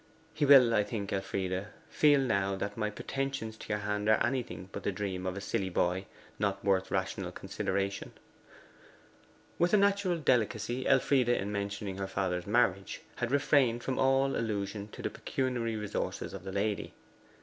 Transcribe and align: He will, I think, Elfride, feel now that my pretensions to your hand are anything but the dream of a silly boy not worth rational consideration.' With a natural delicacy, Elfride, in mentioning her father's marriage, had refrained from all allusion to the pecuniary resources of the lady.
He 0.33 0.45
will, 0.47 0.73
I 0.73 0.83
think, 0.83 1.13
Elfride, 1.13 1.67
feel 1.87 2.19
now 2.19 2.55
that 2.55 2.75
my 2.75 2.89
pretensions 2.89 3.55
to 3.57 3.69
your 3.69 3.77
hand 3.77 4.09
are 4.09 4.25
anything 4.25 4.69
but 4.71 4.81
the 4.81 4.91
dream 4.91 5.27
of 5.27 5.37
a 5.37 5.41
silly 5.41 5.69
boy 5.69 6.07
not 6.39 6.65
worth 6.65 6.89
rational 6.89 7.31
consideration.' 7.31 8.13
With 9.59 9.75
a 9.75 9.77
natural 9.77 10.17
delicacy, 10.17 10.87
Elfride, 10.87 11.29
in 11.29 11.51
mentioning 11.51 11.97
her 11.99 12.07
father's 12.07 12.47
marriage, 12.47 13.01
had 13.17 13.29
refrained 13.29 13.83
from 13.83 13.99
all 13.99 14.35
allusion 14.35 14.87
to 14.87 15.03
the 15.03 15.11
pecuniary 15.11 15.75
resources 15.75 16.33
of 16.33 16.45
the 16.45 16.51
lady. 16.51 16.93